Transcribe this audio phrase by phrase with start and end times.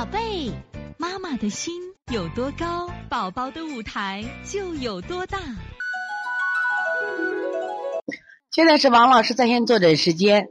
[0.00, 0.50] 宝贝，
[0.96, 1.74] 妈妈的心
[2.10, 5.36] 有多高，宝宝的舞台就有多大。
[8.50, 10.48] 现在是王老师在线坐诊时间。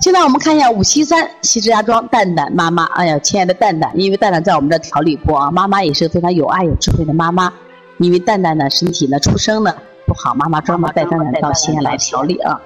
[0.00, 7.52] 现在我们看一下五七三西石家庄蛋蛋妈妈，哎呀，亲爱的蛋蛋，因为蛋蛋在我们这调理过啊，妈妈也是非常有爱有智慧的妈妈。
[7.98, 9.72] 因为蛋蛋呢身体呢出生呢
[10.08, 12.60] 不好，妈妈专门带蛋蛋到西安来调理啊。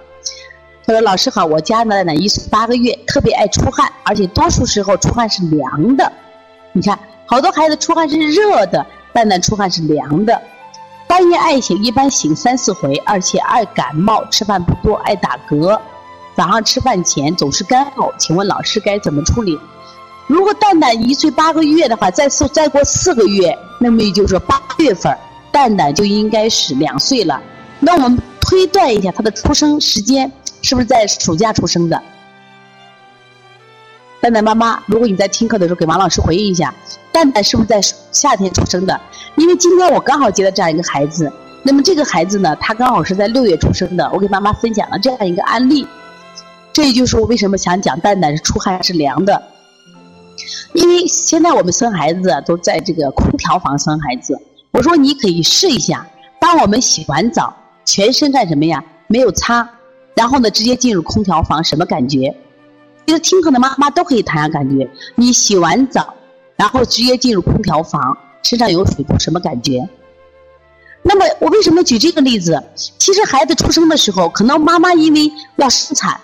[0.86, 6.12] 他说：“老师好，我家呢呢一岁八个月，特别爱出汗，而且多数时候出汗是凉的。
[6.72, 10.40] 你看，好多孩子出汗是热的，蛋蛋出汗是凉的。
[11.08, 15.76] 半夜爱醒，一般醒三四回，而且爱感冒，吃饭不多，爱打嗝。
[16.36, 19.58] 早上吃饭前总是干呕，请问老师该怎么处理？
[20.28, 25.12] 如果蛋蛋一岁八个月的话，再四再过四个月，那么也就是说八月份，
[25.50, 27.42] 蛋蛋就应该是两岁了。
[27.80, 30.30] 那我们推断一下他的出生时间。”
[30.66, 32.02] 是不是在暑假出生的？
[34.20, 36.74] 蛋蛋妈妈，如果你在听课的时候，给王老师回忆一下，
[37.12, 39.00] 蛋蛋是不是在夏天出生的？
[39.36, 44.10] 因为今天我刚好接到这样一个孩子，那么这个孩子呢，他刚好是在六月出生的。
[44.12, 45.86] 我给妈妈分享了这样一个案例，
[46.72, 49.40] 这也就是我为什么想讲蛋蛋是出汗是凉的，
[50.72, 54.36] 因为现在我们生孩子都在这个空调房生孩子。
[54.72, 56.04] 我说你可以试一下，
[56.40, 58.82] 当我们洗完澡，全身干什么呀？
[59.06, 59.68] 没有擦。
[60.16, 62.34] 然后呢，直接进入空调房，什么感觉？
[63.06, 64.90] 其实听课的妈妈都可以谈下感觉。
[65.14, 66.14] 你洗完澡，
[66.56, 69.86] 然后直接进入空调房，身上有水度，什么感觉？
[71.02, 72.60] 那么我为什么举这个例子？
[72.98, 76.18] 其实孩子出生的时候，可能妈妈因为要生产，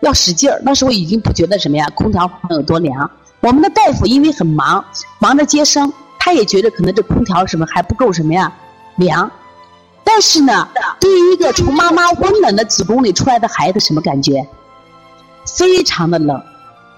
[0.00, 3.08] 要使劲儿，那时候已经不觉得什么呀，空调房有多凉。
[3.40, 4.82] 我们的大夫因为很忙，
[5.18, 8.50] 忙着接生，他也觉得可能这空调什么还不够什么呀，
[8.96, 9.30] 凉。
[10.04, 10.68] 但是呢，
[11.00, 14.46] 对于一个从妈妈温暖的子宫里出来的孩子，什么感觉？
[15.56, 16.40] 非常的冷。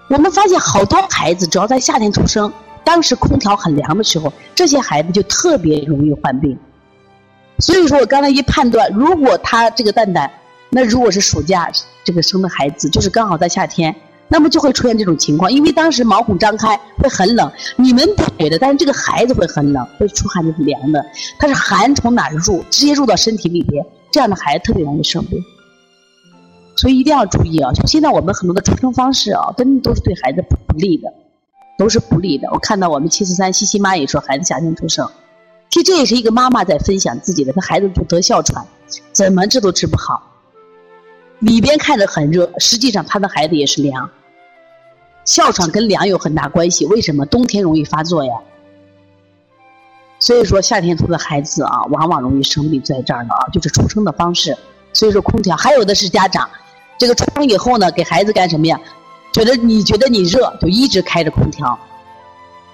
[0.09, 2.53] 我们发现好多孩子，只要在夏天出生，
[2.85, 6.59] 当时空调很凉的时候，这些孩子就特别容易患病。
[7.59, 10.31] 所以说我刚才一判断，如果他这个蛋蛋，
[10.71, 11.71] 那如果是暑假
[12.05, 13.95] 这个生的孩子，就是刚好在夏天。
[14.29, 21.05] 那么就会出现这种情况，因为当时毛孔张开会很冷，你们不觉得，但是这个孩子会很冷，会出汗就是凉的。
[21.39, 25.43] 它是寒从哪儿入，直接入到身体里边，这样的孩子特别容易生病。
[26.77, 27.73] 所以一定要注意啊！
[27.73, 31.11] 就现在我们很多的出生方式啊，真的都是对孩子不利的，
[31.79, 32.49] 都是不利的。
[32.53, 35.09] 我看到我们七四三西西妈也说孩子夏天出生，
[35.71, 38.67] 其实这也是一个妈妈在分享自己的，她孩子就得哮喘，
[39.13, 40.23] 怎么治都治不好。
[41.41, 44.09] 里边看着很热，实际上他的孩子也是凉。
[45.25, 48.33] 哮喘跟凉有很大关系，为什么冬天容易发作呀？
[50.19, 54.57] 所以说夏天出的孩子啊，往往容易生病在这儿呢啊，就是出生的方式。
[54.93, 56.49] 所以说空调，还有的是家长，
[56.97, 58.81] 这个出生以后呢，给孩子干什么呀？
[59.33, 61.79] 觉得你觉得你热，就一直开着空调，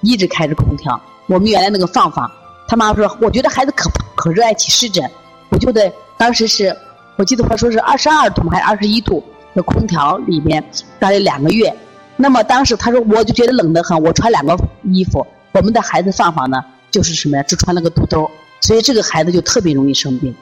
[0.03, 1.01] 一直开着空调。
[1.27, 2.31] 我们原来那个放放，
[2.69, 5.11] 他妈妈说，我觉得孩子可可热爱起湿疹，
[5.49, 6.77] 我就得当时是。
[7.17, 9.23] 我记得他说是二十二度还是二十一度
[9.55, 10.65] 的空调里面
[10.99, 11.75] 待了两个月，
[12.17, 15.27] 那么当时他说我就觉得冷得很，我穿两个衣服。
[15.53, 18.31] 我们的孩子放放呢，就是什么呀，只穿了个肚兜，
[18.63, 20.35] 所以这个孩子就特别容易生病，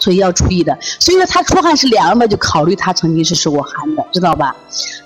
[0.00, 0.76] 所以要注意的。
[0.80, 4.56] 所以说他出汗是凉的，就考虑他曾经是受过寒的，知道吧？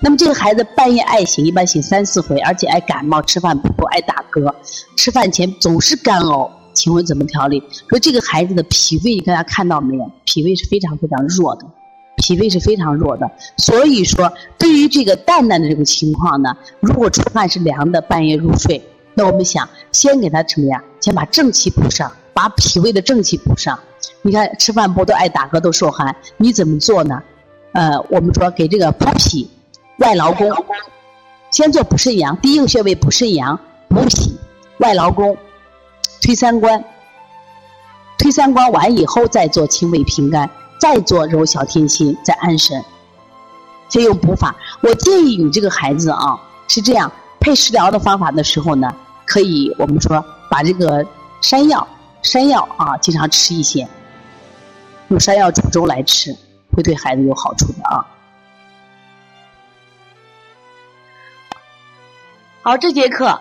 [0.00, 4.54] 那么这个孩子半夜爱醒，一般醒三四回，而且爱感冒，吃饭不够，爱打嗝，
[4.96, 6.50] 吃饭前总是干呕。
[6.72, 7.62] 请问怎么调理？
[7.88, 10.10] 说这个孩子的脾胃，大家看到没有？
[10.24, 11.64] 脾胃是非常非常弱的，
[12.16, 13.30] 脾胃是非常弱的。
[13.56, 18.80] 所以说，对于这个蛋蛋的这个情况呢，如果出汗是凉的，半夜入睡，
[19.14, 20.82] 那我们想先给他什么呀？
[21.00, 23.78] 先把正气补上，把脾胃的正气补上。
[24.22, 27.22] 你看吃饭不都爱打嗝，都受寒，你怎么做呢？
[27.72, 29.48] 呃，我们说给这个补脾、
[29.98, 30.50] 外劳宫，
[31.50, 34.36] 先做补肾阳，第一个穴位补肾阳、补脾、
[34.78, 35.36] 外劳宫。
[36.20, 36.84] 推三关，
[38.18, 42.84] 推三关完以后再做清胃平肝，再做揉小天心，再安神。
[43.88, 44.54] 先用补法。
[44.82, 46.38] 我建议你这个孩子啊，
[46.68, 47.10] 是这样
[47.40, 48.94] 配食疗的方法的时候呢，
[49.24, 51.04] 可以我们说把这个
[51.40, 51.86] 山药，
[52.22, 53.88] 山药啊，经常吃一些，
[55.08, 56.36] 用山药煮粥来吃，
[56.76, 58.06] 会对孩子有好处的啊。
[62.62, 63.40] 好，这节课。